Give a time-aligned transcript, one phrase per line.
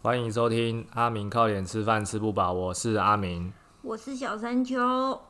[0.00, 3.52] 欢迎收听阿明靠脸吃饭吃不饱，我是阿明。
[3.82, 4.80] 我是小山丘。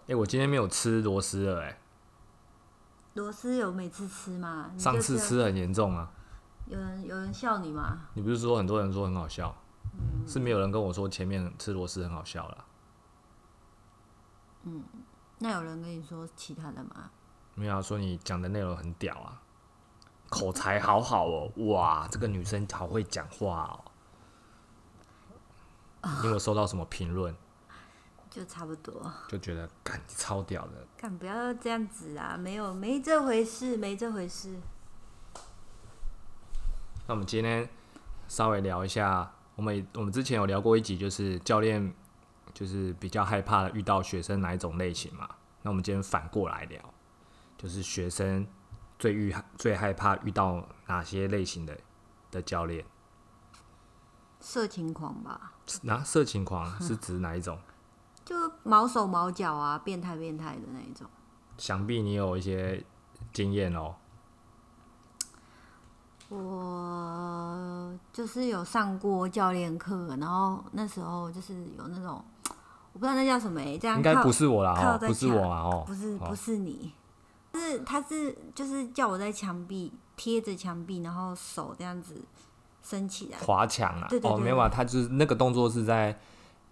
[0.07, 1.79] 哎、我今天没有吃螺丝了、哎，
[3.15, 4.69] 螺丝有每次吃吗？
[4.71, 6.13] 你就上次吃很严重啊。
[6.67, 8.09] 有人有人笑你吗？
[8.13, 9.57] 你不是说很多人说很好笑，
[10.27, 12.65] 是没有人跟我说前面吃螺丝很好笑啦。
[15.39, 17.11] 那有人跟你说其他的吗？
[17.55, 19.41] 没有啊说你讲的内容很屌啊，
[20.29, 23.88] 口才好好哦，哇，这个女生好会讲话哦。
[26.23, 27.35] 你有收到什么评论？
[28.31, 29.11] 就差不多。
[29.29, 32.37] 就觉得干你超屌的，干不要这样子啊！
[32.37, 34.55] 没有没这回事，没这回事。
[37.07, 37.69] 那我们今天
[38.29, 41.95] 稍微聊一下，我们我们之前有聊过一集，就是教练
[42.53, 45.29] 就是比较害怕遇到学生哪一种类型嘛。
[45.63, 46.81] 那我们今天反过来聊，
[47.57, 48.47] 就是学生
[48.99, 51.77] 最遇最害怕遇到哪些类型的
[52.31, 52.85] 的教练？
[54.39, 57.59] 色情狂吧，那、色情狂是指哪一种？
[58.25, 61.07] 就毛手毛脚啊，变态变态的那一种。
[61.57, 62.85] 想必你有一些
[63.33, 63.95] 经验哦。
[66.29, 72.23] 我就是有上过教练课，然后那时候就是有那种，
[72.93, 76.93] 我不知道那叫什么、欸，这样应该不是我啦哦，不是我啊哦，哦不是不是你，
[77.55, 82.21] 是他是就是叫我在墙壁贴着墙壁，然后手这样子
[82.89, 83.39] 伸起来。
[83.39, 86.19] 滑墙啊，对对哦，没有啊，他就是那个动作是在，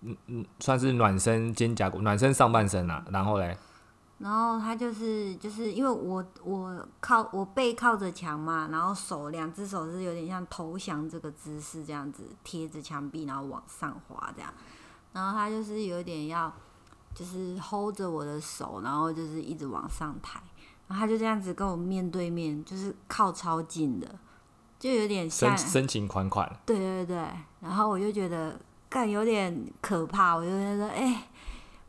[0.01, 3.57] 嗯嗯，算是暖身肩胛骨，暖身上半身啊，然后嘞，
[4.19, 14.51] 然后他就是就是因为我我靠我背靠着墙嘛，然后手两只手是有点像投降这个姿势这样子贴着墙壁，然后往上滑这样。
[15.13, 16.53] 然后他就是有点要
[17.15, 20.41] 就是 hold 着我的手，然后就是一直往上抬，
[20.89, 24.07] 然后他就这样子跟我面对面，就是靠超近的，
[24.79, 27.17] 就有点深深情款款，对对对，
[27.61, 31.29] 然后我就觉得干有点可怕，我就觉得哎、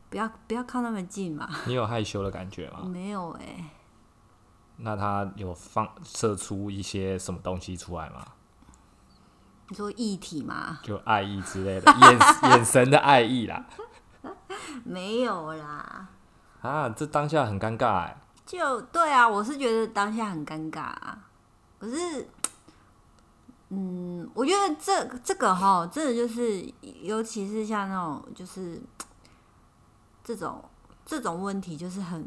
[0.08, 1.48] 不要不要靠那么近嘛。
[1.66, 2.80] 你有害羞的感觉吗？
[2.84, 3.70] 没有哎、
[4.78, 8.24] 那他有放射出一些什么东西出来吗？
[9.68, 10.80] 你说液体吗？
[10.82, 13.66] 就爱意之类的， 眼眼神的爱意啦，
[14.82, 16.08] 没有啦，
[16.62, 18.16] 啊，这当下很尴尬哎，
[18.46, 21.18] 就对啊，我是觉得当下很尴尬啊。
[21.78, 22.28] 可是，
[23.70, 26.64] 嗯，我觉得这这个哈，真的就是，
[27.02, 28.80] 尤其是像那种就是
[30.24, 30.64] 这种
[31.04, 32.26] 这种问题，就是很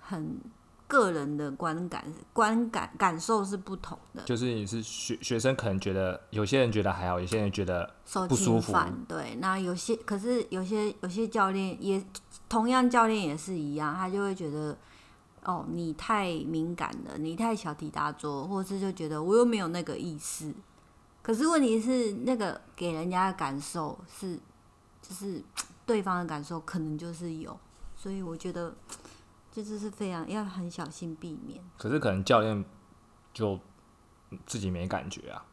[0.00, 0.40] 很
[0.88, 4.24] 个人的观感观感感受是不同的。
[4.24, 8.76] 就是你是学学生，可能觉得有些人觉得还好，有些人觉得受不舒服，
[9.06, 12.04] 对，那有些可是有些有些教练也
[12.48, 14.76] 同样教练也是一样，他就会觉得
[15.44, 20.52] 哦你太敏感了，你太小题大做，或者是就觉得我又没有那个意思。
[21.22, 24.38] 可是问题是那个给人家的感受是，
[25.00, 25.42] 就是
[25.86, 27.56] 对方的感受可能就是有，
[27.96, 28.74] 所以我觉得
[29.52, 31.62] 这就是非常要很小心避免。
[31.78, 32.64] 可是可能教练
[33.32, 33.58] 就
[34.46, 35.44] 自己没感觉啊，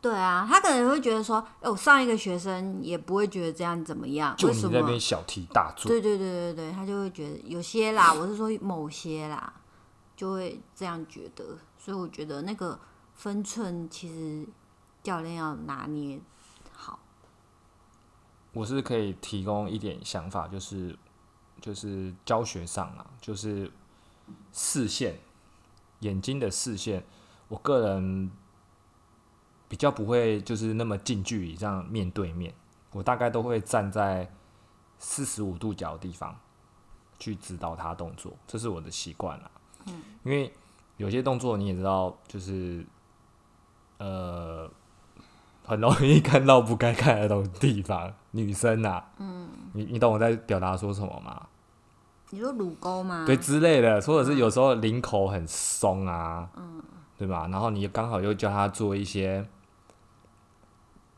[0.00, 4.62] 对啊，他可能会觉得说，哎、我上一个学生也不会觉得这样怎么样，就你？
[4.70, 9.52] 那边小题大做，对对对对对，他就会觉得有些啦，我是说某些啦，
[10.14, 12.78] 就会这样觉得，所以我觉得那个
[13.14, 14.46] 分寸其实
[15.02, 16.20] 教练要拿捏
[16.72, 16.98] 好。
[18.52, 20.98] 我是可以提供一点想法，就是
[21.60, 23.70] 就是教学上啊，就是
[24.52, 25.18] 视线，
[26.00, 27.04] 眼睛的视线，
[27.48, 28.30] 我个人
[29.68, 32.52] 比较不会就是那么近距离这样面对面，
[32.92, 34.30] 我大概都会站在
[34.98, 36.38] 四十五度角的地方
[37.18, 39.50] 去指导他动作，这是我的习惯啦。
[39.86, 40.52] 嗯，因为
[40.96, 42.84] 有些动作你也知道，就是
[43.98, 44.68] 呃。
[45.68, 51.46] 很容易看到不该看的东地方，女生啊，嗯，你你懂我在表达说什么吗？
[52.30, 53.24] 你说乳沟吗？
[53.26, 56.82] 对之类的，或者是有时候领口很松啊，嗯，
[57.16, 57.46] 对吧？
[57.50, 59.46] 然后你刚好又教他做一些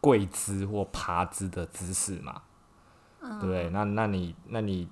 [0.00, 2.42] 跪姿或爬姿的姿势嘛，
[3.20, 3.70] 对不对？
[3.70, 4.88] 那那你那你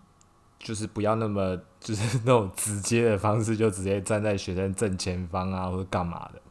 [0.58, 6.43] 就是不要那么 就是那种直接的方式，就直接站在学生正前方啊，或者干嘛的。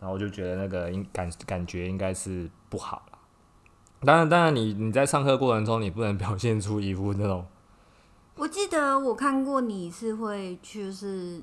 [0.00, 3.18] 然后我就觉得那个应感感觉应该是不好了。
[4.02, 7.46] 当然，当然你你在上课过程中，你不能 表现出一副那种
[8.36, 11.42] 我记得我看过你是会就是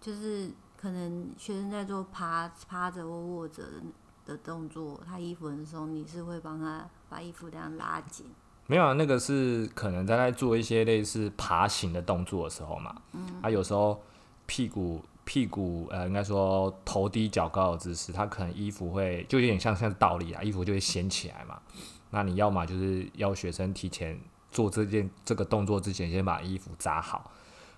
[0.00, 3.82] 就是可能学生在做趴趴着或卧着的
[4.26, 8.26] 的动作，他衣服很松，你是会帮他把衣服这样拉紧。
[8.66, 14.00] 没有啊，那个是可能在在做一些类似爬行的动作的时候嘛，嗯，啊，有时候
[14.46, 21.60] 屁股屁股呃，应该说头低脚高的姿势，他可能衣服会就有点像像倒立啊，衣服就会掀起来嘛。
[22.08, 24.18] 那你要么就是要学生提前
[24.50, 27.30] 做这件这个动作之前，先把衣服扎好，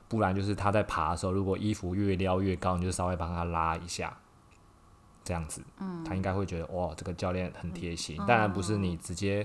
[0.06, 4.16] 不然就是他在爬的时候，如果衣服越撩越高，你就稍微帮他拉一下，
[5.24, 8.16] 这样子，嗯，他应该会觉得哇，这个教练很贴心。
[8.28, 9.44] 当然不是你直接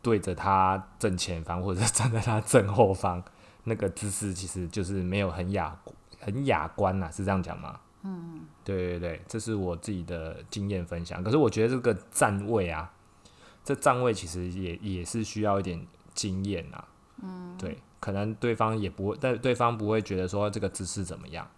[0.00, 3.20] 对着他正前方，或者站在他正后方。
[3.68, 5.78] 那个姿势其实就是没有很雅
[6.18, 7.78] 很雅观呐，是这样讲吗？
[8.02, 11.22] 嗯，对对对，这是我自己的经验分享。
[11.22, 12.92] 可是我觉得这个站位啊，
[13.64, 16.88] 这站位其实也也是需要一点经验啊。
[17.22, 21.48] 嗯，对，可能对方也不会，但对方不会觉得说这个姿势怎么样。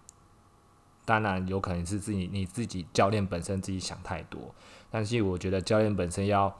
[1.04, 4.54] 当然有可能是自己你自己教练本身自己想太多，
[4.90, 6.56] 但是我觉得教练本身要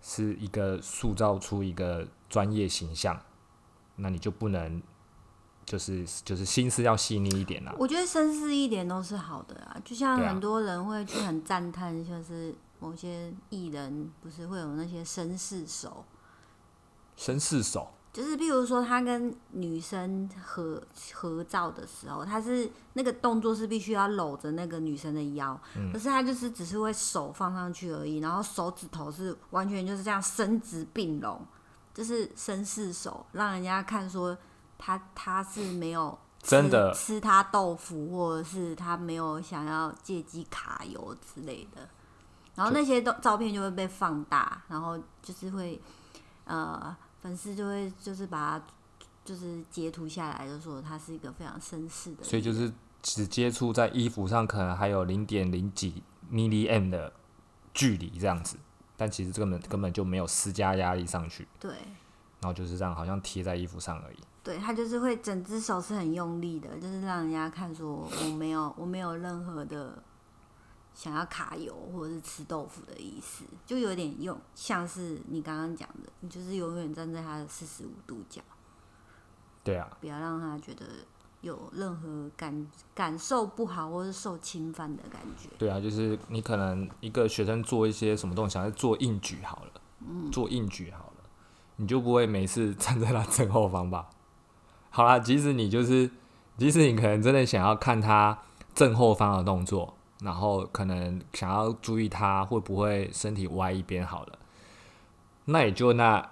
[0.00, 3.18] 是一个塑造出一个专业形象。
[3.98, 4.82] 那你就不能，
[5.64, 7.74] 就是就是心思要细腻一点啦。
[7.78, 16.04] 我觉得绅士一点都是好的啊，就像很多人会去很赞叹，就是某些艺人不是会有那些绅士手，
[17.18, 20.80] 绅士手，就是比如说他跟女生合
[21.12, 25.60] 合照的时候，他是那个动作是必须要搂着那个女生的腰，
[25.92, 31.44] 可是他就是只是会手放上去而已，然后手指头是完全就是这样伸直并拢。
[31.98, 34.38] 就是绅士手，让人家看说
[34.78, 41.88] 他他是没有真的吃他豆腐，或者是他没有想要借机卡油之类的。
[42.54, 45.80] 然后那些都照片就会被放大，然后就是会
[46.44, 48.64] 呃粉丝就会就是把他
[49.24, 52.22] 就是截图下来，就说他是一个非常绅士的。
[52.22, 52.72] 所以就是
[53.02, 57.12] 只接触在衣服上，可能还有零点零几 m i l m 的
[57.74, 58.56] 距离这样子。
[58.98, 61.70] 但其实根本根本就没有施加压力上去，对，
[62.40, 64.18] 然后就是这样，好像贴在衣服上而已。
[64.42, 70.02] 对他就是会整只手是很用力的，就是让人家看说我没有我没有任何的
[70.94, 78.42] 想要卡油或者是吃豆腐的意思，就有点用像是你刚刚讲的，你就是永远站在他的四十五度角，
[79.62, 80.84] 对啊，不要让他觉得。
[81.40, 85.48] 有任何感感受不好或是受侵犯的感觉？
[85.56, 91.24] 对啊，就是你可能一个学生做一些什么东西，想要做硬举好了，嗯，做硬举好了，
[91.76, 94.08] 你就不会每次站在他正后方吧？
[94.90, 96.10] 好啦，即使你就是，
[96.56, 98.36] 即使你可能真的想要看他
[98.74, 104.38] 正后方的动作，然后可能想要注意他会不会身体歪一边好了，
[105.44, 106.30] 那也就那。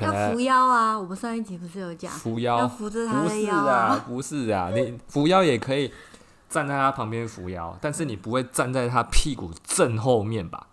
[0.00, 0.98] 要扶腰啊！
[0.98, 4.04] 我们上一集不是有讲扶腰，要扶着他的腰啊？
[4.06, 5.92] 不是啊，你扶腰也可以
[6.48, 10.66] 站在他旁边扶腰，但是你不会站在他屁股正后面吧？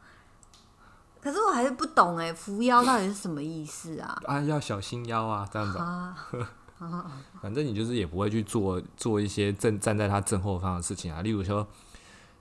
[1.21, 4.17] 可是我还是不懂哎，扶腰到底是什么意思啊？
[4.25, 5.77] 啊，要小心腰啊，这样子。
[5.77, 6.15] 啊
[7.39, 11.67] 反正你就是也不会去做做一些正站在他正后方的事情啊，例如说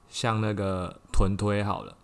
[0.09, 1.95] 像那个臀推好了。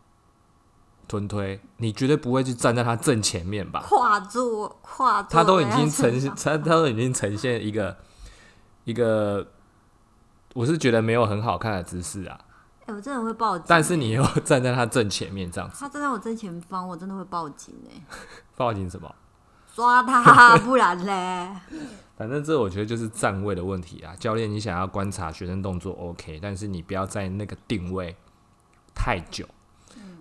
[1.08, 3.80] 臀推，你绝对不会去站在他正前面吧？
[3.88, 7.96] 跨坐，跨坐，他都已经呈现，他他都已经呈现一个
[8.84, 9.46] 一个，
[10.54, 12.40] 我是觉得没有很好看的姿势啊。
[12.86, 13.64] 哎，我真的会报警。
[13.68, 18.02] 但是你又站在他正前面这样子，他站在我正前方，我真的会报警哎。
[18.56, 19.14] 报警什么？
[19.74, 21.50] 抓他， 不然嘞。
[22.16, 24.16] 反正这我觉得就是站位的问题啊。
[24.16, 28.16] 教练，你想要观察学生动作 OK，但是你不要在那个定位
[28.94, 29.46] 太久。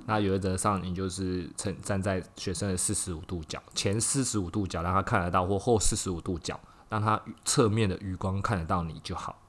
[0.06, 9.42] 那原则上，你就是站站在学生的四十五度角前四十五度角，让他看得到，或后四十五度角，让他侧面的余光看得到你就好。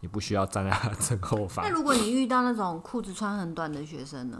[0.00, 1.64] 你不需要站在他正后方。
[1.64, 4.38] 那如果你遇到那种裤子穿很短的学生呢？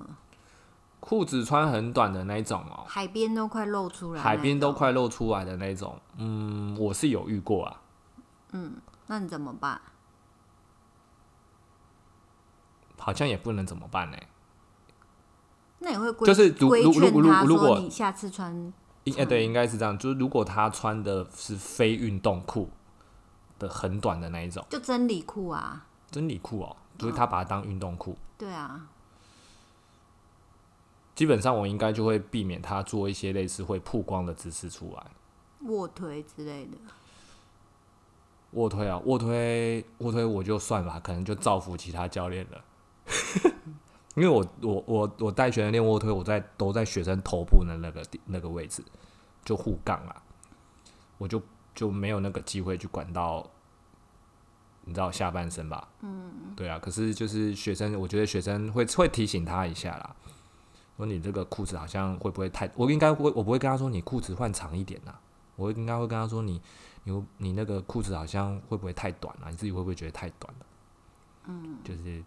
[1.00, 5.98] 裤子穿很短的那种哦，海边都快露出来，海边都快露出来的那种。
[6.18, 7.80] 嗯，我是有遇过啊。
[8.52, 8.74] 嗯，
[9.06, 9.80] 那你怎么办？
[12.98, 14.16] 好像也不能怎么办呢。
[15.84, 18.72] 那也会就是如如如如如果你下次穿，
[19.18, 19.96] 哎对，应该是这样。
[19.98, 22.70] 就是如果他穿的是非运动裤
[23.58, 28.16] 的很短的那一种，就真理裤啊，真理裤哦，就是他把它当运动裤。
[28.38, 28.88] 对啊，
[31.14, 35.06] 基本上我应该就会避免他做一些类似会曝光的姿势出来，
[35.68, 36.78] 卧推之类的。
[38.52, 42.64] 卧推啊，卧推卧推我就算了，可能就造福其他教练了。
[44.14, 48.82] 因为我我我我带学生练卧推，我在都在学生头部的那个那个位置
[49.44, 50.22] 就护杠啊，
[51.18, 51.42] 我就
[51.74, 53.44] 就没有那个机会去管到，
[54.84, 55.88] 你知道下半身吧？
[56.02, 56.78] 嗯，对啊。
[56.78, 60.14] 可是就是学生，我觉得学生会会提醒他一下啦，
[60.96, 62.70] 说你这个裤子好像会不会太？
[62.76, 65.12] 我应该会，我不会跟他说你裤子换长一点呐，
[65.56, 66.62] 我应该会跟他说你
[67.02, 70.66] 你你那个裤子好像会不会太短了、你自己会不会觉得太短了？
[71.46, 72.22] 嗯，就是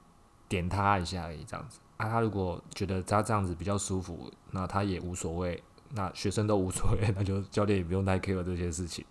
[0.49, 2.07] 点他一下而已，这样子啊。
[2.09, 9.05] 他如果觉得他这样子比较舒服，那他也无所谓，那学生都无所谓， 那就教练也不用太 care 这些事情。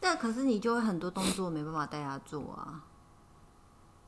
[0.00, 2.84] 但可是你就会很多动作没办法带他做啊。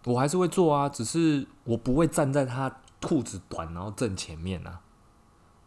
[0.04, 2.70] 我还是会做啊，只是我不会站在他
[3.00, 4.80] 裤子短然后正前面啊。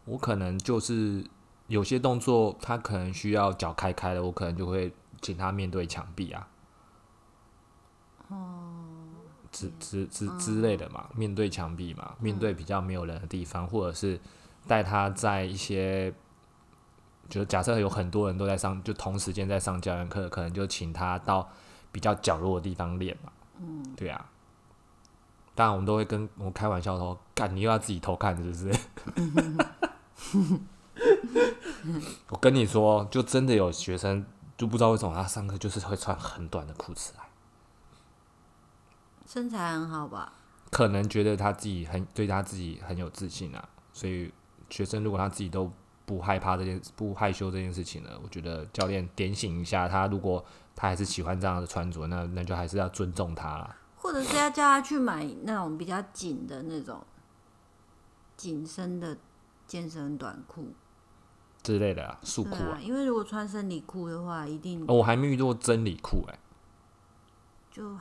[0.06, 1.24] 我可能就是
[1.66, 6.48] 有些动作，他可能需要脚开开的，我可能就会请他面对墙壁啊。
[8.28, 8.79] 哦。
[9.50, 14.18] 之之之之类的嘛，面对墙壁嘛，面对比较没有人的地方，或者是
[14.66, 16.12] 带他在一些，
[17.28, 21.48] 就假设有很多人都在上，就同时间在上教练课，可能就请他到
[21.90, 23.32] 比较角落的地方练嘛。
[23.58, 24.26] 嗯，对啊。
[25.52, 28.72] 当然，我们都会跟我开玩笑说：“干，你又要自己偷看，是不是？”
[32.28, 34.24] 我跟你说，就真的有学生
[34.56, 37.19] 就不知道为什么他上课就是会穿很短的裤子来，
[39.32, 40.32] 身材很好吧？
[40.72, 43.68] 可能觉得他自己很对他自己很有自信啊。
[43.92, 44.32] 所以
[44.68, 45.70] 学生如果他自己都
[46.04, 50.44] 不害怕这件不害羞这件事情呢，我觉得教练点醒一下他，如果
[50.74, 53.76] 他还是喜欢这样的穿着，那那就还是要尊重他啦。
[53.94, 57.00] 或者是要叫他去买那种比较紧的那种
[58.36, 59.16] 紧身的
[59.68, 60.72] 健身短裤
[61.62, 62.80] 之类的啊，束裤啊。
[62.80, 66.38] 因为如果穿生理裤的话，一定我还没遇过真理裤哎。
[67.70, 67.94] 就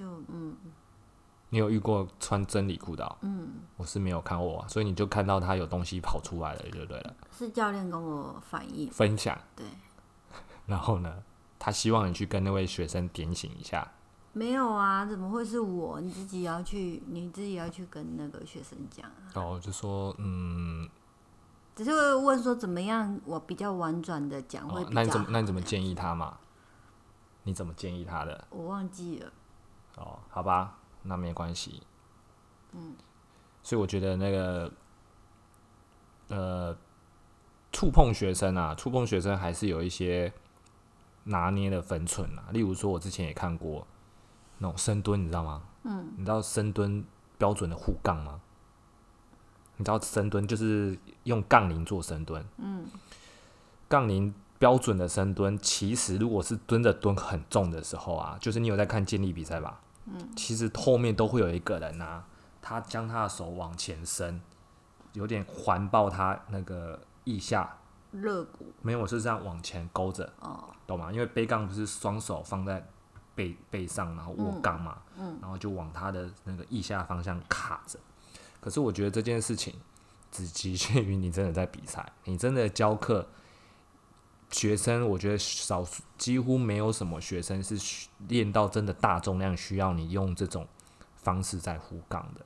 [0.00, 0.56] 就嗯，
[1.50, 3.16] 你有遇过穿真理裤的？
[3.20, 7.14] 嗯，我是没有看过，所以你就看到他有东西跑出来了，就对了。
[7.30, 9.66] 是教练跟我反映分享，对。
[10.64, 11.22] 然后呢，
[11.58, 13.86] 他希望你去跟那位学生点醒一下。
[14.32, 16.00] 没有啊，怎么会是我？
[16.00, 19.10] 你自己要去，你自己要去跟那个学生讲。
[19.34, 20.88] 哦，就说嗯，
[21.76, 24.82] 只是会问说怎么样，我比较婉转的讲会。
[24.92, 26.38] 那你怎么那你怎么建议他嘛？
[27.42, 28.46] 你怎么建议他的？
[28.50, 29.32] 我忘记了。
[30.00, 31.82] 哦，好吧，那没关系。
[32.72, 32.94] 嗯。
[33.62, 34.72] 所以我觉得那个，
[36.28, 36.76] 呃，
[37.70, 40.32] 触碰学生啊，触碰学生还是有一些
[41.24, 42.48] 拿捏的分寸啊。
[42.50, 43.86] 例如说，我之前也看过。
[44.62, 45.62] 那种深蹲，你知道吗？
[45.84, 46.12] 嗯。
[46.18, 47.02] 你知道深蹲
[47.38, 48.42] 标准的护杠吗？
[49.78, 52.44] 你知道深蹲就是用杠铃做深蹲。
[52.58, 52.86] 嗯。
[53.88, 59.80] 杠铃标准的深蹲，其实如果是蹲着蹲很重的时候啊，就是你有在看健力比赛吧？
[60.12, 60.28] 嗯。
[60.36, 62.24] 其实后面都会有一个人啊，
[62.60, 64.40] 他将他的手往前伸，
[65.12, 67.78] 有点环抱他那个腋下。
[68.12, 68.72] 肋骨。
[68.82, 70.32] 没有，我是这样往前勾着。
[70.40, 70.64] 哦。
[70.86, 71.12] 懂吗？
[71.12, 72.86] 因为背杠不是双手放在。
[73.32, 74.98] 背背上，然后握杠嘛，
[75.40, 77.98] 然后就往他的那个腋下方向卡着。
[78.60, 79.72] 可是我觉得这件事情
[80.30, 83.26] 只局限于你真的在比赛，你真的教课，
[84.50, 90.66] 学生我觉得少数几乎没有什么学生是练到真的大重量需要你用这种
[91.16, 92.44] 方式在护杠的。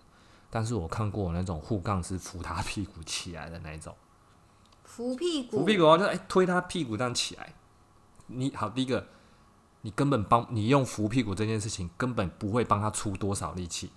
[0.51, 3.95] 但是我看过那种护杠是扶他屁股起来的那种，
[4.85, 7.55] 扶屁股，扶屁股啊，就哎推他屁股这样起来。
[8.27, 9.09] 你好，第一个。
[9.87, 13.91] 你根本帮你用扶屁股这件事情，根本不会帮他出多少力气。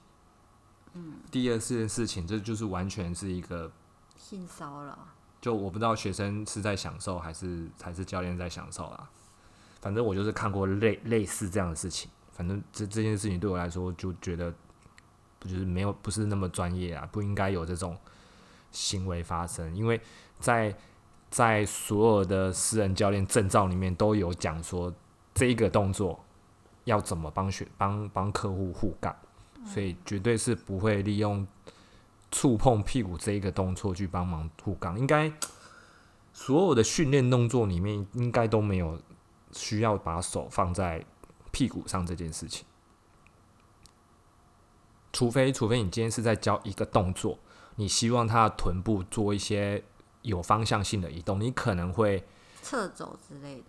[0.91, 1.21] 嗯。
[1.31, 3.71] 第二件事情，这就是完全是一个
[4.17, 4.99] 性骚扰。
[5.41, 9.09] 就我不知道学生是在享受，还是还是教练在享受啦。
[9.81, 12.09] 反正我就是看过类类似这样的事情。
[12.31, 14.53] 反正这这件事情对我来说，就觉得
[15.39, 17.97] 不就是没有不是那么专业啊，不应该有这种
[18.71, 19.75] 行为发生。
[19.75, 19.99] 因为
[20.39, 20.75] 在
[21.29, 24.93] 在所有的私人教练证照里面都有讲说。
[25.37, 26.19] 这一个动作
[26.85, 29.15] 要怎么帮学帮帮客户护杠，
[29.67, 31.45] 所以绝对是不会利用
[32.31, 34.99] 触碰屁股这一个动作去帮忙护杠。
[34.99, 35.31] 应该
[36.33, 39.01] 所有的训练动作里面，应该都没有
[39.51, 41.05] 需要把手放在
[41.51, 42.65] 屁股上这件事情。
[45.13, 47.39] 除非除非你今天是在教一个动作，
[47.77, 49.83] 你希望他的臀部做一些
[50.21, 52.27] 有方向性的移动，你可能会
[52.61, 53.63] 侧走之类的。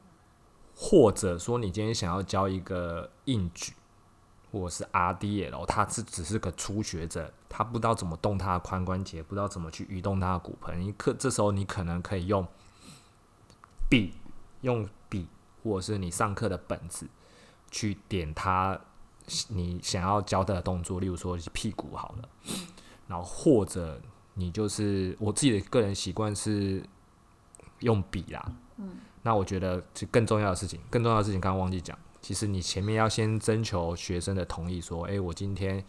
[0.74, 3.72] 或者说，你今天想要教一个硬举，
[4.50, 10.80] 或者是 RDL，他是只是个初学者，他不知道怎么动他的髋关节，不知道怎么去移动他的骨盆。
[10.80, 12.46] 你可这时候你可能可以用
[13.88, 14.14] 笔，
[14.62, 15.26] 用笔，
[15.62, 17.06] 或者是你上课的本子
[17.70, 18.80] 去点他
[19.48, 22.28] 你想要教的动作，例如说屁股好了，
[23.06, 24.00] 然后或者
[24.34, 26.82] 你就是我自己的个人习惯是
[27.80, 28.96] 用笔啦，嗯。
[29.24, 31.98] 那我觉得，就更重要的事情，更重要的事情，刚刚忘记讲。
[32.20, 35.84] 其实你前面要先征求学生的同意，说：“诶，我今天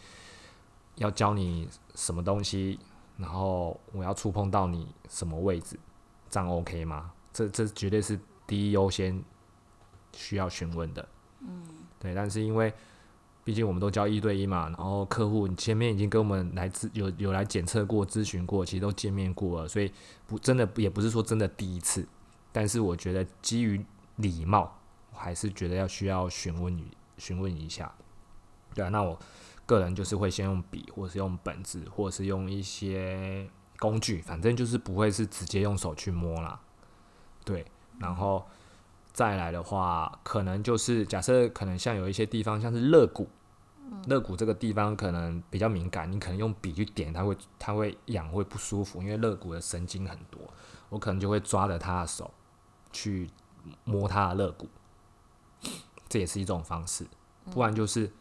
[0.95, 2.79] 要教你什么东西，
[3.17, 5.77] 然后我要触碰到你什么位置，
[6.29, 9.23] 这样 OK 吗？”这这绝对是第一优先
[10.13, 11.07] 需要询问的。
[11.41, 11.63] 嗯，
[11.99, 12.13] 对。
[12.13, 12.73] 但是因为
[13.43, 19.91] 毕竟我们都教一对一嘛，然后客户前面已经跟我们来咨有有来检测过、咨询过，其实都见面过了，所以
[20.27, 22.07] 不真的也不是说真的第一次。
[22.51, 23.83] 但是我觉得基于
[24.17, 24.78] 礼貌，
[25.11, 27.93] 我还是觉得要需要询问你询问一下。
[28.73, 29.17] 对啊，那我
[29.65, 33.49] 个人就是会先用笔，或是用本子，或是用一些
[33.79, 36.59] 工具，反正就是不会是直接用手去摸啦。
[37.43, 37.65] 对，
[37.99, 38.47] 然后
[39.11, 43.27] 再来的话，可能就是假设可能像有一些地方，像是肋骨，
[44.05, 50.41] 肋骨这个地方可能比较敏感，你可能用笔去点，它会它会痒，会不舒服，因为肋骨的神经很多，
[50.89, 52.31] 我可能就会抓着他的手
[52.91, 53.29] 去
[53.83, 54.69] 摸他的肋骨，
[56.09, 57.07] 这也是一种方式，
[57.51, 58.11] 不然就是。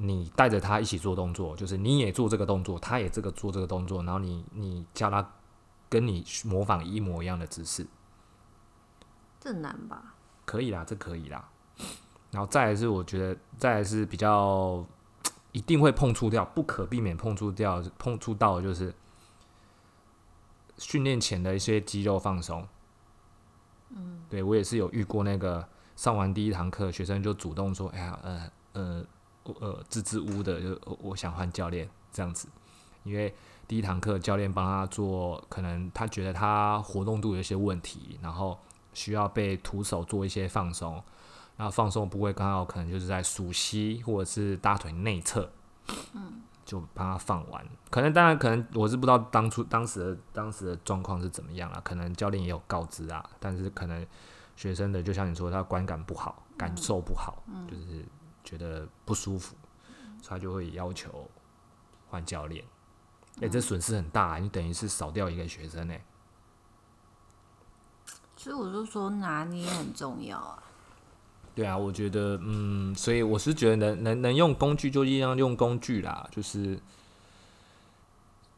[0.00, 5.28] 你带着他一起做动作，就是你也做这个动作，他也这个做这个动作，然后你你叫他
[5.88, 7.84] 跟你模仿一模一样的姿势，
[9.40, 10.14] 这难吧？
[10.44, 11.48] 可以啦，这可以啦。
[12.30, 14.86] 然后再来是我觉得再来是比较
[15.50, 18.94] 一定会碰触掉，不可避免碰触掉碰触到的就是
[20.76, 22.68] 训练前的一些肌肉放松。
[23.88, 29.04] 嗯，对我也是有遇过那个上完第一堂课，学生就主动说：“哎呀，呃呃。”
[29.60, 32.48] 呃，支支吾的，就我想换教练这样子，
[33.02, 33.34] 因为
[33.66, 38.58] 第一堂课教练帮他做，可能他觉得他活动度有一些问题，然后
[38.92, 41.02] 需要被徒手做一些放松，
[41.56, 45.50] 那放松部位刚好可能就是在熟膝或者是大腿内侧，
[46.12, 47.66] 嗯，就帮他放完。
[47.88, 54.06] 可能当然可能我是不知道当初当时的当时的状况是怎么样了，可能教练也有告知啊，但是可能
[54.58, 58.04] 学生的就像你说，他观感不好，感受不好，就是。
[58.44, 59.54] 觉得不舒服，
[60.26, 61.30] 他就会要求
[62.08, 62.64] 换教练。
[63.42, 65.94] 哎，这损失很大，你等于是少掉一个学生呢。
[68.38, 70.62] 所以我就说拿捏很重要啊。
[71.54, 76.26] 对啊，我觉得，嗯，所以我是觉得能能能用工具就尽量用工具啦。
[76.32, 76.80] 就是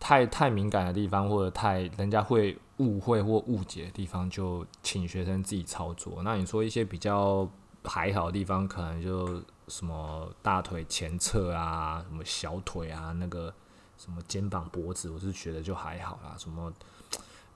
[0.00, 6.23] 太太敏感的地方，或者太人家会误会或误解的地方，就请学生自己操作。
[6.25, 7.49] 那你说一些比较
[7.84, 9.41] 还好的地方，可能就。
[9.69, 13.54] 什么大腿前侧啊，什么小腿啊，那个
[13.97, 16.34] 什么肩膀脖子，我是觉得就还好啦。
[16.36, 16.73] 什么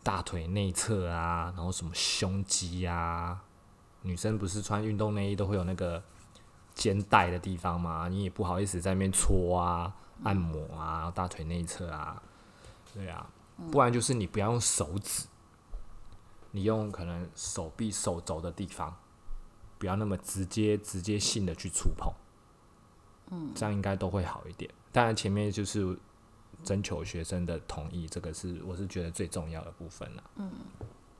[0.00, 3.42] 大腿内侧啊，然后什么胸肌啊，
[4.02, 6.00] 女生不是穿运动内衣都会有那个
[6.72, 12.22] 肩带的地方嘛，你也不好意思在那边搓啊、按摩啊，大腿内侧啊，
[12.94, 13.28] 对啊，
[13.70, 15.26] 不然就是你不要用手指，
[16.52, 18.96] 你用可能手臂、手肘的地方。
[19.76, 22.10] 不要那么直接、直接性的去触碰，
[23.30, 24.72] 嗯，这样应该都会好一点。
[24.92, 25.98] 当然，前面就是
[26.62, 30.24] 征求学生的同意，这个是我是觉得最重要的部分了。
[30.36, 30.50] 嗯，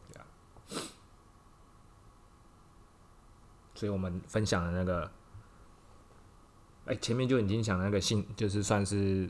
[0.08, 0.26] 对啊。
[3.74, 5.10] 所以我们分享的那个，
[6.86, 9.28] 哎，前面就已经讲那个性，就是算是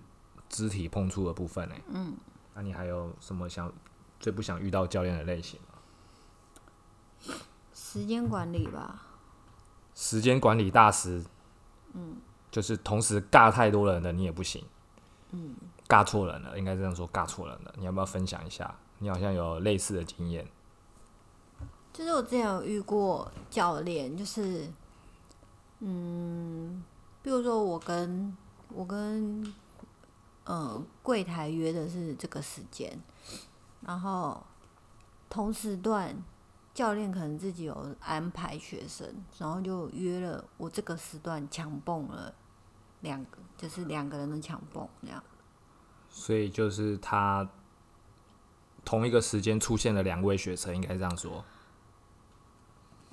[0.48, 1.82] 肢体碰触的部分嘞。
[1.88, 2.14] 嗯，
[2.54, 3.72] 那你还有什么想
[4.18, 7.34] 最不想遇到教练的类型吗？
[7.74, 9.02] 时间管理吧。
[9.94, 11.24] 时间管理大师，
[11.92, 12.16] 嗯，
[12.50, 14.64] 就是同时尬太多人的你也不行，
[15.30, 15.54] 嗯，
[15.86, 17.74] 尬错人了，应该这样说，尬错人了。
[17.78, 18.74] 你要不要分享一下？
[18.98, 20.46] 你好像有类似的经验。
[21.92, 24.68] 就是我之前有遇过教练，就是，
[25.78, 26.82] 嗯，
[27.22, 28.36] 比如说我跟
[28.72, 29.54] 我跟
[30.44, 33.00] 呃柜台约的是这个时间，
[33.80, 34.44] 然后
[35.28, 36.22] 同时段。
[36.74, 42.34] 教练可能自己有安排学生，然后就约了我这个时段抢蹦了
[43.02, 45.22] 两个，就是两个人的抢蹦那样。
[46.10, 47.48] 所以就是他
[48.84, 51.44] 同一个时间出现了两位学生，应该这样说。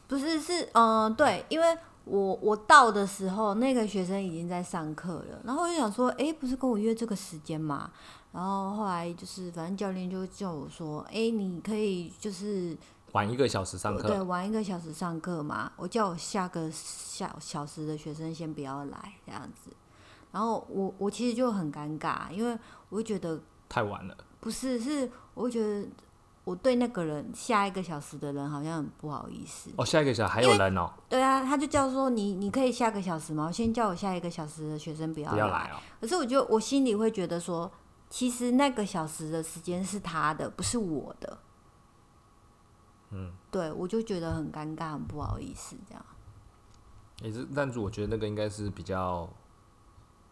[0.07, 7.91] 不是，是嗯，对，因为我我到的时候，那个学生已经在上课了，然后我就想说，哎，不是跟我约这个时间嘛？
[8.31, 12.77] 然后后来就是，反正教练就叫我说，哎，你可以就是。
[13.13, 15.69] 晚一个小时上课，对，晚一个小时上课嘛。
[15.75, 19.69] 我叫我下个小小时的学生先不要来这样子。
[20.31, 23.37] 然后我我其实就很尴尬，因为我会觉得
[23.67, 24.15] 太晚了。
[24.39, 25.85] 不是，是我会觉得
[26.43, 29.69] 我对那个人下一个小时的人好像很不好意思。
[29.77, 30.91] 哦，下一个小时还有人哦。
[31.07, 33.45] 对啊，他就叫说你你可以下个小时吗？
[33.47, 35.77] 我先叫我下一个小时的学生不要来哦。
[35.99, 37.71] 可是我就我心里会觉得说，
[38.09, 41.37] 其实那个小时的时间是他的，不是我的。
[43.11, 46.05] 嗯，对，我就觉得很尴尬，很不好意思，这样。
[47.21, 49.29] 也是，但是我觉得那个应该是比较，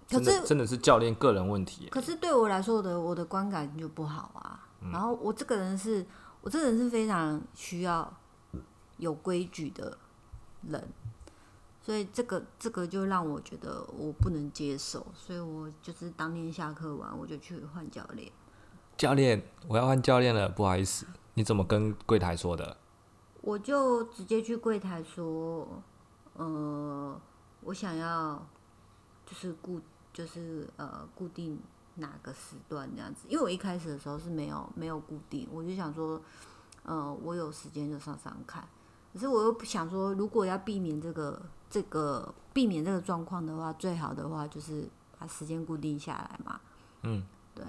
[0.09, 1.87] 可是真的是教练个人问题。
[1.91, 4.65] 可是对我来说，我的我的观感就不好啊。
[4.91, 6.05] 然后我这个人是，
[6.41, 8.11] 我这个人是非常需要
[8.97, 9.97] 有规矩的
[10.67, 10.87] 人，
[11.81, 18.31] 所以这个这个就让我觉得我不能接受，所以我就是当天下课完我就去换教练。
[18.97, 22.77] 教练，我要换教练了，不好意思，你怎么跟柜台说的？
[23.41, 25.81] 我就直接去柜台说，
[26.33, 27.19] 呃，
[27.61, 28.45] 我想要
[29.25, 29.79] 就是固
[30.11, 31.57] 就是呃固定
[31.99, 36.21] 哪个时段这样子，因为我一开始的时候是没有没有固定，我就想说，
[36.83, 38.67] 呃，我有时间就上上看，
[39.13, 46.59] 可是我又不想说，如果要避免这个这个避免这个状况的话，最好的话就是把时间固定下来嘛。
[47.03, 47.63] 嗯，对，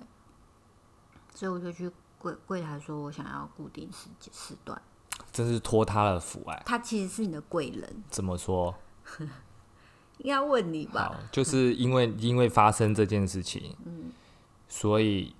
[1.34, 4.80] 所以我就去柜柜台说我想要固定时间时段。
[5.32, 8.74] 真是托他的福哎、他其实是你的贵人，怎么说？
[10.18, 13.99] 应该问你吧？，就是因为因为发生这件事情，嗯
[14.70, 15.34] 所以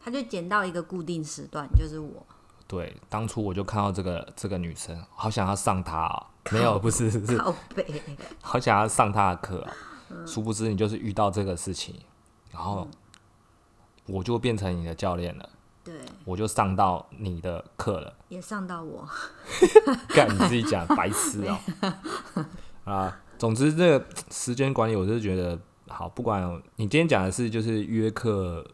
[0.00, 2.26] 他就捡到一个固定时段，就是我。
[2.66, 8.02] 对当初我就看到这个这个女生，好想要上她啊、没有，不是是靠背，
[8.40, 9.66] 好想要上她的课
[10.26, 11.94] 殊不知你就是遇到这个事情，
[12.50, 12.88] 然后
[14.06, 15.50] 我就变成你的教练了，
[15.84, 18.16] 对，我就上到你的课了。
[18.28, 19.06] 也上到我。
[20.08, 21.58] 干你自己讲，白痴哦、
[22.84, 26.42] 啊，总之这个时间管理，我是觉得好，不管
[26.76, 28.66] 你今天讲的是就是约课，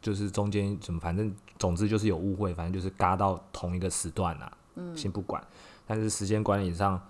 [0.00, 5.42] 就是中间怎么，反正总之就是有误会，反正就是嘎到同一个时段啦、嗯，先不管，
[5.86, 7.00] 但是时间管理上，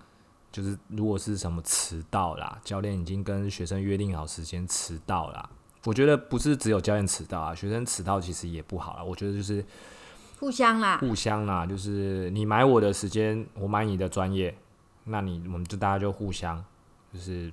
[0.51, 5.49] 就是如果是什么迟到啦，教练已经跟学生约定好时间迟到啦。
[5.85, 9.03] 我觉得不是只有教练迟到啊，学生迟到其实也不好啦。
[9.03, 9.63] 我觉得就是
[10.39, 14.55] 互相啦，互相啦，就是你买我的时间，我买你的专业，
[15.05, 16.63] 那你我们就大家就互相，
[17.13, 17.51] 就是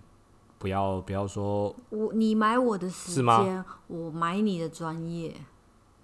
[0.64, 5.30] 不要不要说我你买我的时间，我买你的专业，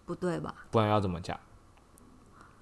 [0.05, 0.55] 不对吧？
[0.71, 1.41] 不然要怎么讲？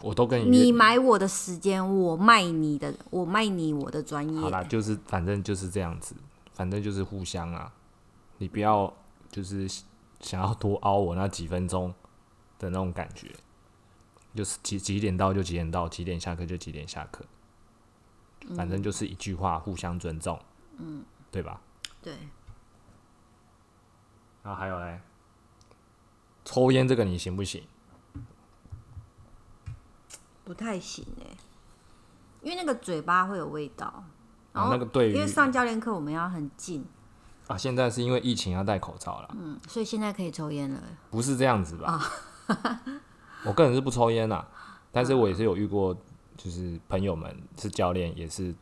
[0.00, 4.40] 我都跟你你买我的时间，我卖你的，我卖你我的专业。
[4.40, 6.14] 好啦，就是反正就是这样子，
[6.52, 7.72] 反正就是互相啊，
[8.36, 8.94] 你不要
[9.28, 9.66] 就是
[10.20, 11.92] 想要多凹我那几分钟
[12.60, 13.28] 的那种感觉，
[14.36, 17.24] 就是几几点到就几点到，几点下课就几点下课，
[18.54, 20.38] 反正就是一句话，互相尊重，
[20.76, 21.60] 嗯，对吧？
[22.02, 22.12] 对，
[24.42, 25.00] 然后还有嘞，
[26.44, 27.62] 抽烟这个你行不行？
[30.44, 31.36] 不太行哎、
[32.40, 34.04] 因为那个嘴巴会有味道。
[34.52, 36.84] 然啊，后那个对因为上教练课我们要很近，
[37.48, 40.82] 啊，现在是因为疫情要戴口罩了，嗯，所以现在可以抽烟了。
[41.10, 42.00] 不是这样子吧？
[42.46, 42.82] 啊
[43.44, 44.48] 我个人是不抽烟啦，
[44.90, 45.94] 但是我也是有遇过，
[46.36, 48.54] 就是朋友们是教练，也是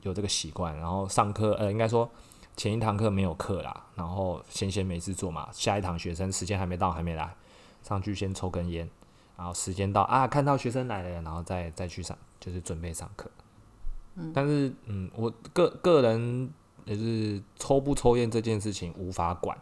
[0.00, 2.10] 有这个习惯，然后上课呃，应该说
[2.56, 7.36] 前一堂课没有课啦，然后闲闲没事做嘛，下一堂学生时间还没到，还没来，
[7.82, 8.88] 上去先抽根烟，
[9.36, 13.30] 然后时间到啊，看到学生来了，然后再再去上，就是准备上课。
[14.14, 16.50] 嗯，但是嗯，我个个人
[16.86, 19.58] 也是抽不抽烟这件事情无法管，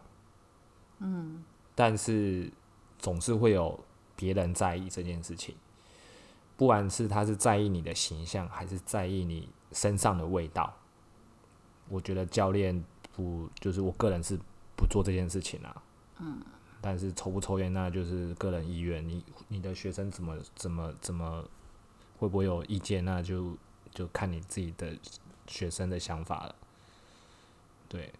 [0.99, 1.43] 嗯，
[1.75, 2.49] 但是
[2.97, 3.77] 总是会有
[4.15, 5.53] 别人在意这件事情，
[6.55, 10.73] 不管是他是在意你的形象，还是在意你身上的味道，
[11.89, 12.83] 我觉得教练
[13.15, 14.37] 不就是我个人是
[14.75, 15.83] 不做这件事情啊。
[16.19, 16.39] 嗯，
[16.81, 21.43] 但是抽不抽烟那就是个人意愿，你你的学生怎么怎么怎么
[22.17, 23.55] 会不会有意见，那就
[23.91, 24.97] 就看你自己的
[25.47, 26.55] 学生的想法了。
[27.87, 28.13] 对，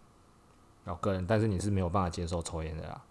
[0.84, 3.02] 然后个人，但是你是没有办法接受抽烟的啦。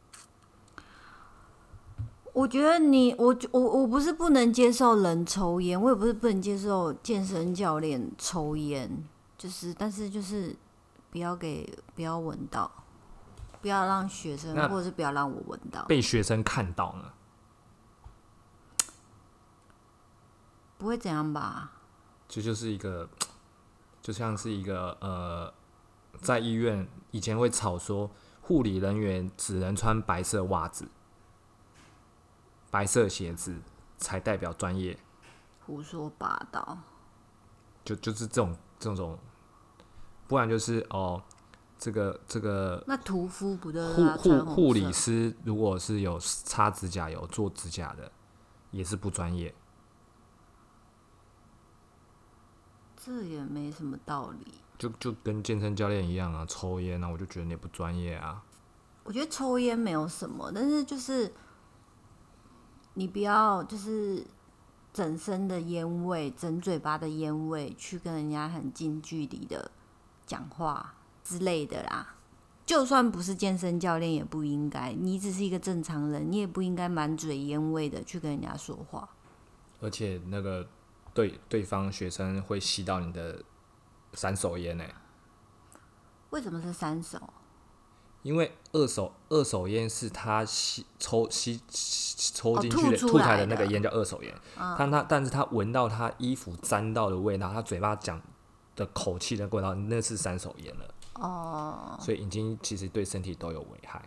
[2.33, 9.03] 我觉得你，我我我不是不能接受人抽烟，我也不是不能接受健身教练抽烟，
[9.45, 10.55] 就是但是就是
[11.11, 12.71] 不要给不要闻到，
[13.61, 17.13] 不要让学生那或者是不要让我闻到，被学生看到呢？
[20.79, 21.73] 不会怎样吧？
[22.27, 23.07] 这就是一个，
[24.01, 25.53] 就像是一个呃，
[26.23, 28.09] 在医院以前会吵说，
[28.41, 30.87] 护理人员只能穿白色袜子、
[32.71, 33.61] 白色鞋子
[33.99, 34.97] 才代表专业，
[35.67, 36.79] 胡说八道。
[37.83, 39.19] 就就是这种这种，
[40.27, 41.21] 不然就是哦，
[41.77, 48.11] 这个这个那屠夫不都护护护理师如果是有擦指甲油、做指甲的，
[48.71, 49.53] 也是不专业。
[52.95, 54.53] 这也没什么道理。
[54.77, 58.43] 就就跟健身教练一样啊，抽烟啊，我就觉得你不专业啊。
[59.03, 61.31] 我觉得抽烟没有什么，但是就是
[62.95, 64.25] 你不要就是
[64.91, 69.71] 整身的烟味、整嘴巴的烟味去跟人家很近距离的
[70.25, 72.15] 讲话之类的啦。
[72.65, 74.91] 就算不是健身教练，也不应该。
[74.93, 79.07] 你只是一个正常人，你也不应该满嘴烟味的去跟人家说话。
[79.79, 80.67] 而且那个
[81.13, 83.43] 对对方学生会吸到你的
[84.13, 84.83] 三手烟呢、
[86.31, 87.19] 为什么是三手？
[88.23, 94.33] 因为二手二手烟是他吸抽吸吸抽哦进去的、吐出吐来的的那个烟叫二手烟，
[94.75, 98.19] 但他但是他闻到他衣服沾到的味道，他嘴巴讲
[98.75, 100.85] 的口气的味道，那是三手烟了。
[101.15, 104.03] 哦，所以已经其实对身体都有危害。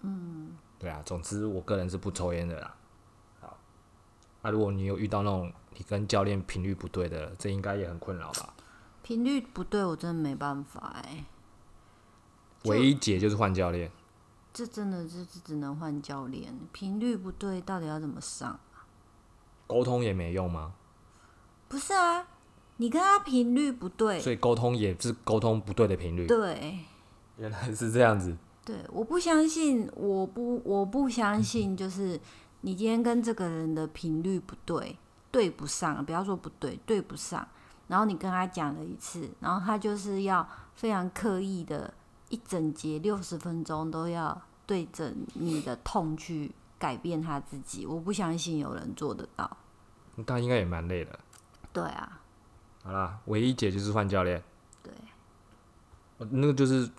[0.00, 2.74] 嗯，对啊，总之我个人是不抽烟的啦。
[3.40, 3.56] 好，
[4.42, 8.52] 那、如果你有遇到那种你跟教练频率不对的，这应该也很困扰吧？
[9.02, 11.24] 频率不对，我真的没办法哎、
[12.62, 13.90] 就唯一解就是换教练。
[14.52, 18.60] 这真的就是只能换教练，频率不对，到底要怎么上？
[19.66, 20.74] 沟通也没用吗？
[21.68, 22.26] 不是啊，
[22.78, 26.26] 你跟他频率不对，所以沟通也是沟通不对的频率。
[26.26, 26.78] 对
[27.36, 28.36] 原来是这样子。
[28.64, 32.18] 对，我不相信，我不我不相信，就是
[32.60, 34.96] 你今天跟这个人的频率不对，
[35.30, 37.46] 对不上，不要说不对，对不上，
[37.88, 41.92] 然后你跟他讲了一次，然后他就是要非常刻意的，
[42.28, 49.56] 一整节六十分钟都要对着你的痛去改变他自己，我不相信有人做得到。
[50.24, 51.18] 但应该也蛮累的。
[51.72, 52.20] 对啊，
[52.82, 54.42] 好啦，唯一解就是换教练。
[54.82, 54.92] 对，
[56.18, 56.90] 呃那个就是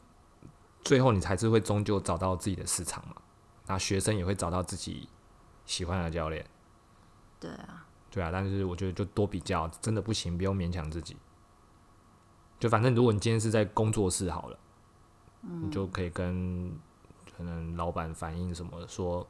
[0.82, 3.16] 最后你才是会终究找到自己的市场嘛。
[3.68, 5.08] 那学生也会找到自己
[5.66, 6.46] 喜欢的教练。
[7.40, 11.18] 对啊，对啊，但是我觉得就多比较，真的不行，不用勉强自己。
[12.60, 14.58] 就反正如果你今天是在工作室好了，
[15.42, 16.72] 你就可以跟
[17.36, 19.28] 可能老板反映什么，说，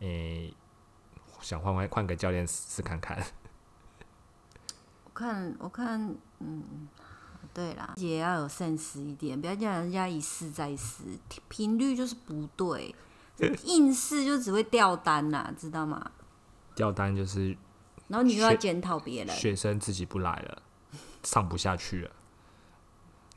[0.00, 0.52] 诶、
[1.40, 3.24] 想换换换个教练试试看看。
[5.20, 6.88] 我看我看，嗯，
[7.52, 11.02] 对啦，也要有 sense 一点，不要叫人家一试再试，
[11.48, 12.94] 频率就是不对，
[13.64, 16.10] 硬试就只会掉单呐、知道吗？
[16.74, 17.54] 掉单就是
[18.08, 20.62] 然后你又要检讨别人，学生自己不来了，
[21.22, 22.10] 上不下去了，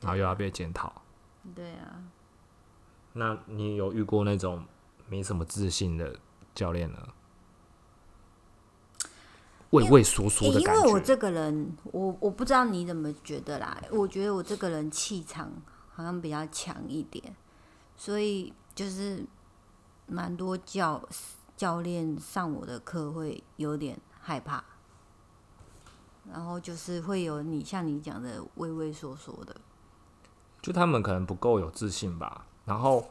[0.00, 1.02] 然后又要被检讨。
[1.54, 2.02] 对啊，
[3.12, 4.64] 那你有遇过那种
[5.10, 6.18] 没什么自信的
[6.54, 6.98] 教练呢？
[9.74, 10.82] 畏畏缩缩的因感觉。
[10.82, 15.50] 为我这个人，我我不知道你怎么觉得啦，我觉得我这个人气场
[15.92, 17.34] 好像比较强一点，
[17.96, 19.24] 所以就是
[20.06, 21.02] 蛮多教
[21.56, 24.62] 教练上我的课会有点害怕，
[26.32, 29.56] 然后就是会有你像你讲的畏畏缩缩的，
[30.62, 33.08] 就他们可能不够有自信吧，然后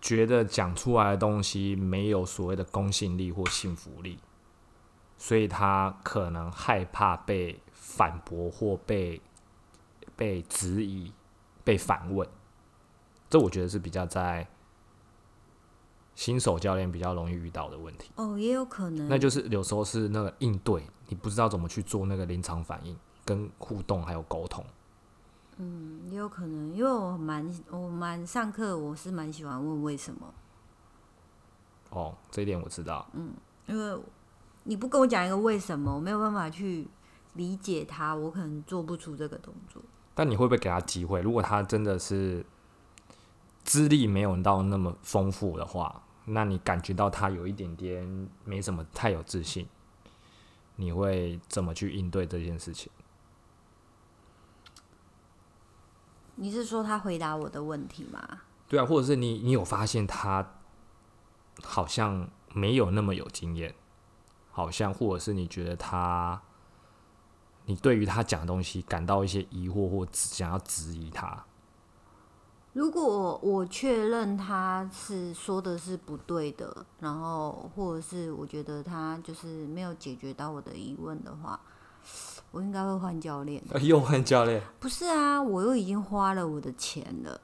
[0.00, 4.18] 觉得讲出来的东西没有所谓的公信力或信服力，
[5.18, 9.20] 所以他可能害怕被反驳或被
[10.14, 11.12] 被质疑、
[11.64, 12.28] 被反问。
[13.28, 14.46] 这我觉得是比较在
[16.14, 18.10] 新手教练比较容易遇到的问题。
[18.16, 24.64] 哦，也有可能，那就是有时候是那个应对，你不知道怎么去做那个临场反应、跟互动还有沟通。
[25.56, 30.34] 嗯，也有可能，因为我蛮我蛮上课，我是蛮喜欢问为什么，
[31.90, 33.06] 哦，这一点我知道。
[33.14, 33.32] 嗯
[33.66, 34.00] 因为
[34.66, 36.88] 你不跟我讲一个为什么，我没有办法去
[37.34, 39.80] 理解他，我可能做不出这个动作。
[40.12, 41.20] 但你会不会给他机会？
[41.20, 42.44] 如果他真的是
[43.64, 49.68] 资历没有到那么丰富的话，那你感觉到他有一点点没什么太有自信，
[50.74, 52.90] 你会怎么去应对这件事情？
[56.34, 58.40] 你是说他回答我的问题吗？
[58.68, 60.54] 对啊，或者是你你有发现他
[61.62, 63.74] 好像没有那么有经验，
[64.56, 66.40] 好像或者是你觉得他，
[67.66, 71.44] 你对于他讲的东西感到一些疑惑或只想要质疑他，
[72.72, 81.60] 如果我确认他是说的是不对的，然后或者是我觉得他就是没有解决到我的疑问的话，
[82.50, 83.62] 我应该会换教练。
[83.82, 87.38] 又换教练，不是啊，我又已经花了我的钱了，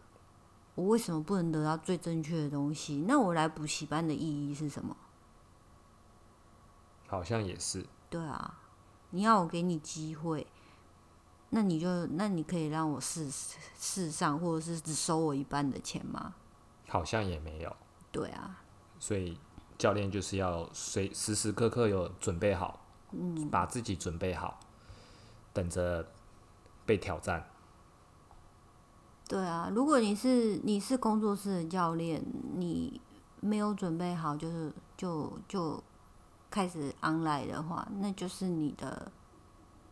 [0.74, 3.04] 我为什么不能得到最正确的东西？
[3.06, 4.96] 那我来补习班的意义是什么？
[7.12, 7.84] 好像也是。
[8.08, 8.58] 对啊，
[9.10, 10.46] 你要我给你机会，
[11.50, 13.30] 那你就那你可以让我试
[13.78, 16.34] 试上，或者是只收我一半的钱吗？
[16.88, 17.76] 好像也没有，
[18.10, 18.62] 对啊，
[18.98, 19.38] 所以
[19.76, 24.58] 教练就是要随时时刻刻有准备好，嗯，把自己准备好，
[25.52, 26.10] 等着
[26.86, 27.46] 被挑战。
[29.28, 32.98] 对啊，如果你是你是工作室的教练，你
[33.40, 35.82] 没有准备好，就是就就
[36.52, 39.10] 开始 online 的话，那就是你的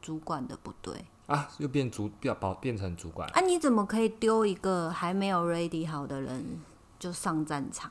[0.03, 3.41] 主管的不对啊，又变主要保变成主管，啊！
[3.41, 6.61] 你怎么可以丢一个还没有 ready 好的人
[6.99, 7.91] 就上战场？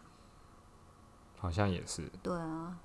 [1.39, 2.07] 好像也是。
[2.21, 2.77] 对啊，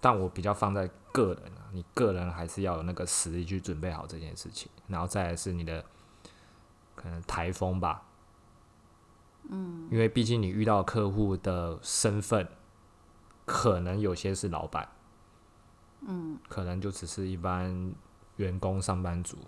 [0.00, 5.84] 但我比较放在个人啊，你个人还是要有那个实力去准备好这件事情，然后再来是你的
[6.94, 8.02] 可能台风吧，
[9.48, 12.46] 嗯，因为毕竟你遇到客户的身份，
[13.48, 14.86] 可能有些是老板，
[16.06, 17.94] 嗯，可能就只是一般
[18.36, 19.38] 员工上班族，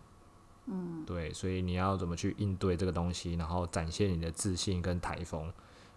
[0.65, 5.53] 嗯，对，所以你要怎么去应对这个东西，然后展现你的自信跟台风，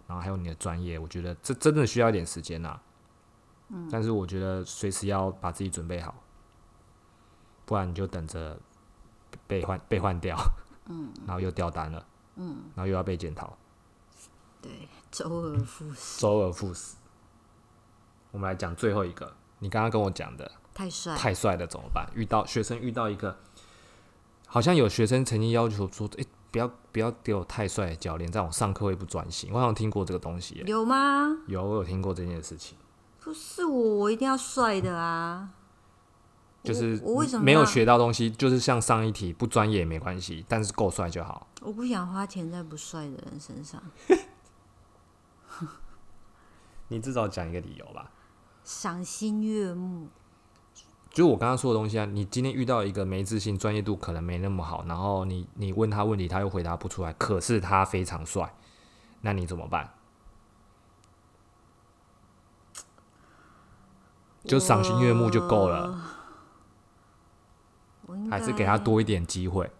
[0.06, 2.78] 然后还有你的专业，我觉得这真的需要一点时间呐、
[3.70, 6.14] 嗯，但是我觉得随时要把自己准备好，
[7.64, 8.60] 不然你就等着
[9.46, 10.36] 被换被换掉，
[10.90, 13.56] 嗯，然后又掉单了，嗯，然后又要被检讨，
[14.60, 16.96] 对，周而复始，周而复始。
[18.34, 22.04] 我们来讲最后一个，你刚刚跟我讲的太帅，太帅了怎么办？
[22.16, 23.38] 遇到学生遇到一个，
[24.48, 29.50] 好像有学生曾经要求说，诶、不要不要给我太帅的教练，这样我上课会不专心。
[29.52, 31.28] 我好像听过这个东西耶，有吗？
[31.46, 32.76] 有我有听过这件事情，
[33.20, 35.50] 不是我，我一定要帅的啊！
[36.64, 41.46] 就是我我为什么没有学到东西，就是像上一题不专业也没关系，但是够帅就好。
[41.62, 43.80] 我不想花钱在不帅的人身上，
[46.88, 48.10] 你至少讲一个理由吧。
[48.64, 50.08] 赏心悦目。
[51.10, 58.52] 就我刚刚说的东西啊，你今天遇到一个没自信、专业度可能没那么好，然后你你问他问题，他又回答不出来，可是他非常帅，
[59.20, 59.94] 那你怎么办？
[64.44, 65.98] 就赏心悦目就够了，
[68.28, 69.70] 还是给他，多一点机会？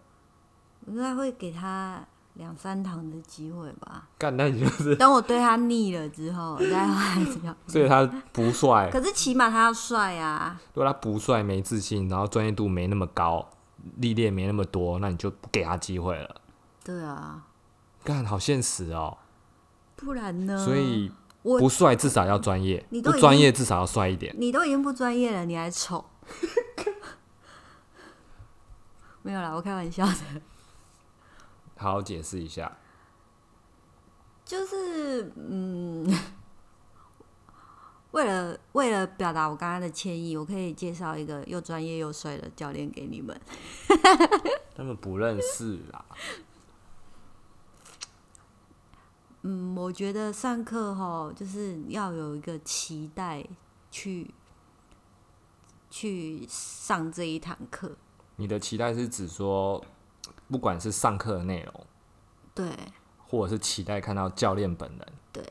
[0.87, 4.09] 我应该会给他两三堂的机会吧。
[4.19, 7.55] 干，那你就是，等我对他腻了之后，我再换一条。
[7.67, 10.61] 所以他不帅，可是起码他要帅啊！
[10.75, 13.49] 如果他不帅、没自信，然后专业度没那么高，
[13.97, 16.41] 历练没那么多，那你就不给他机会了。
[16.83, 17.45] 对啊，
[18.03, 19.19] 干，好现实哦。
[19.97, 20.65] 不然呢？
[20.65, 21.11] 所以
[21.43, 24.35] 不帅至少要专业，你都不专业至少要帅一点。
[24.37, 26.05] 你都已经不专业了，你还丑？
[29.23, 30.13] 没有啦，我开玩笑的。
[31.85, 32.79] 好好解释一下。
[34.43, 36.07] 就是嗯，
[38.13, 43.39] 为了为了表达我刚刚的歉意，我可以介绍一个又专业又帅的教练给你们。
[44.75, 46.05] 他们不认识啦，
[49.43, 53.47] 嗯，我觉得上课哈，就是要有一个期待
[53.91, 54.35] 去
[55.91, 57.97] 去上这一堂课。
[58.37, 59.85] 你的期待是指说，
[60.55, 61.87] 不管是上课的内容，
[62.55, 62.71] 对，
[63.27, 65.45] 或者是期待看到教练本人，对，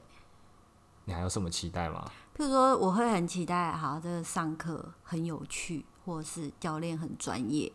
[1.04, 2.10] 你还有什么期待吗？
[2.38, 7.70] 譬如说，我会很期待，好，这个上课很有趣，或者是教练很专业，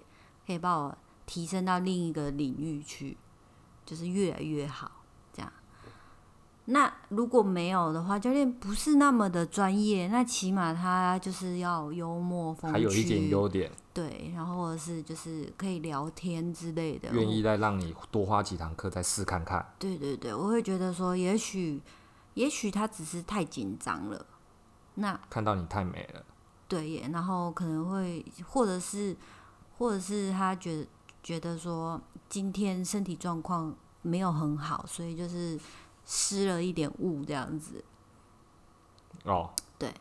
[0.46, 3.18] 可以把我提升到另一个领域去，
[3.84, 4.90] 就是越来越好。
[6.70, 19.66] 那如果没有的话，教练不是那么的专业，那起码他就是要幽默风趣，还有一点优点，对，然后或者是就是可以聊天之类的，愿意再让你多花几堂课再试看看。
[19.78, 21.81] 对对对，我会觉得说，也许
[22.35, 24.26] 也许他只是太紧张了，
[24.96, 26.22] 那看到你太美了，
[26.68, 29.16] 对耶，然后可能会，或者是，
[29.78, 30.87] 或者是他觉得
[31.22, 35.59] 觉得说今天身体状况没有很好，所以就是
[36.09, 37.85] 失了一点雾这样子。
[39.25, 39.92] 哦，对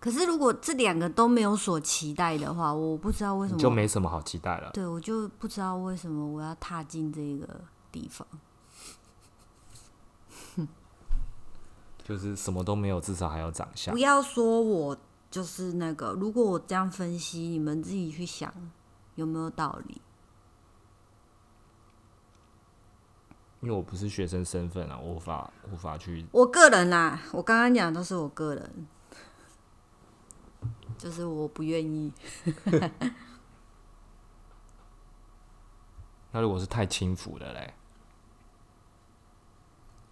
[0.00, 4.70] 可是如果这两个都没有所期待的话，我不知道为什么，就没什么好期待了。
[4.72, 7.60] 对我就不知道为什么我要踏进这个
[7.92, 8.26] 地方。
[12.04, 13.98] 就是什么都没有，至少还有长相不。
[13.98, 14.96] 要说我
[15.30, 18.52] 就是那个，如果我这样分析，你们自己去想
[19.16, 20.00] 有没有道理？
[23.66, 26.24] 因为我不是学生身份啊，我无法无法去。
[26.30, 28.86] 我个人啦，我刚刚讲的都是我个人，
[30.96, 32.12] 就是我不愿意。
[36.30, 37.74] 那如果是太轻浮的嘞，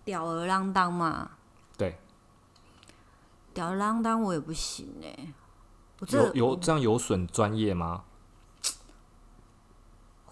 [0.05, 1.31] 吊儿郎当嘛，
[1.79, 1.97] 对，
[3.53, 5.33] 吊儿郎当我也不行哎、
[6.01, 8.03] 我这有有这样有损专业吗？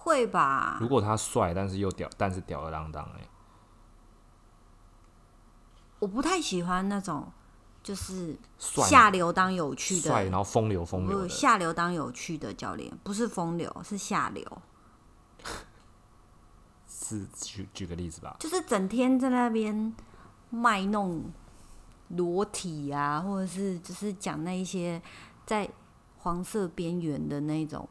[0.02, 0.78] 会吧？
[0.80, 3.28] 如果他帅，但是又屌，但是吊儿郎当哎，
[6.00, 7.32] 我不太喜欢那种
[7.84, 14.62] 就是帅下流当有趣帅，的，然后风流风流不的，下流当有趣的教练，不是风流，是下流，
[16.88, 18.36] 是举举个例子吧。
[18.40, 19.94] 就是整天在那边
[20.50, 21.30] 卖弄
[22.08, 25.00] 裸体啊，或者是就是讲那一些
[25.46, 25.70] 在
[26.18, 27.88] 黄色边缘的那种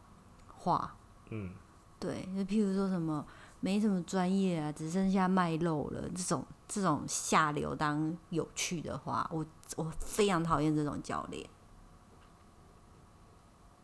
[0.48, 0.96] 话。
[1.30, 1.54] 嗯，
[2.02, 3.24] 对，就譬如说什么
[3.60, 9.46] 没什么专业啊，只剩下卖肉了，这种这种下流当有趣的话，我
[9.76, 11.48] 我非常讨厌这种教练。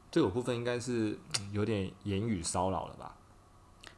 [0.09, 3.15] 这个部分应该是嗯有点言语骚扰了吧？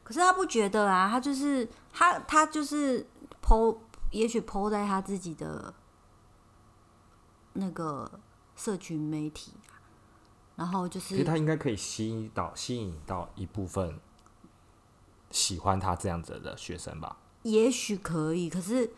[0.03, 3.07] 可是他不觉得啊，他就是他他就是
[3.41, 3.77] 剖，
[4.11, 5.73] 也许剖在他自己的
[7.53, 8.19] 那个
[8.55, 9.79] 社群媒体啊，
[10.57, 13.99] 然后就其实是他应该可以吸引到吸引到一部分
[15.31, 17.17] 喜欢他这样子的学生吧？
[17.43, 18.91] 也许可以，可是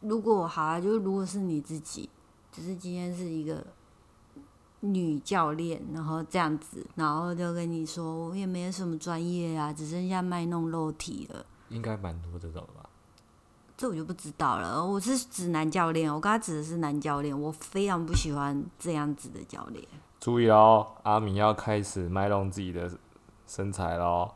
[0.00, 2.08] 如果好啊，就是如果是你自己，
[2.52, 3.66] 只是今天是一个
[4.80, 11.44] 女教练，然后这样子，然后就跟你说我也没有什么专业啊，只剩下卖弄肉体了。
[11.68, 12.88] 应该蛮多这种的吧？
[13.76, 14.84] 这我就不知道了。
[14.84, 19.86] 我是指男教练，我刚才指的是男教练，我非常不喜欢这样子的教练。
[20.18, 22.90] 注意哦，阿明要开始卖弄自己的
[23.46, 24.32] 身材喽！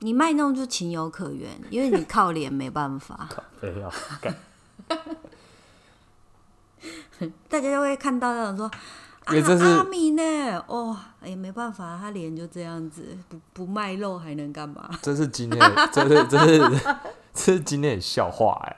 [0.00, 3.90] 你卖弄就情有可原，因为你靠脸没办法， 靠没有，
[7.48, 8.70] 大家就会看到那种说。
[9.28, 10.22] 因为这是啊、阿米呢？
[10.66, 14.90] 哦，哎、没办法，他脸就这样子，不不卖肉还能干嘛？
[15.02, 16.58] 这是今天的，这是这是
[17.32, 18.76] 这是今天的笑话哎、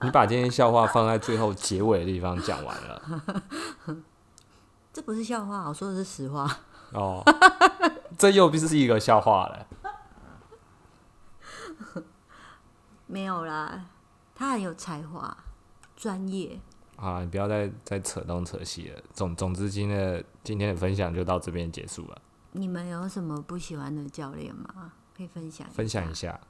[0.00, 3.00] 你把今天笑话放在最后结尾的地方讲完了
[4.92, 6.58] 这不是笑话，我说的是实话。
[6.92, 7.22] 哦，
[8.18, 9.66] 这又不是一个笑话了。
[13.08, 13.86] 没有啦，
[14.34, 15.36] 他很有才华，
[15.96, 16.60] 专业。
[16.96, 19.02] 好了，你不要再再扯东扯西了。
[19.12, 22.22] 总总之，今天的今天的分享就到这边结束了。
[22.52, 24.92] 你们有什么不喜欢的教练吗？
[25.16, 26.40] 可以分享分享一下，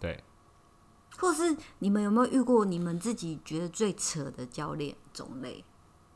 [0.00, 0.22] 对，
[1.18, 5.62] 或是你们有没有遇过你们自己觉得最扯的教练种类，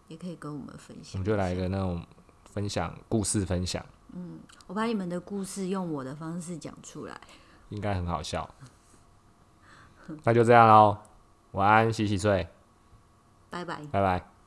[0.07, 1.12] 也可以跟我们分享。
[1.14, 2.03] 我们就来一个那种
[2.46, 3.84] 分享故事分享，
[4.14, 7.20] 嗯我把你们的故事用我的方式讲出来。
[7.68, 8.49] 应该很好笑。
[10.24, 10.96] 那就这样喽，
[11.52, 12.48] 晚安，洗洗睡，
[13.50, 13.76] 拜拜。
[13.90, 14.38] 拜拜。